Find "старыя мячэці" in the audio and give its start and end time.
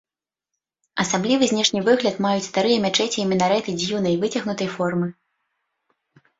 2.49-3.17